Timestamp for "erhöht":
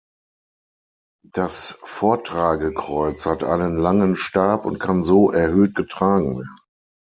5.29-5.75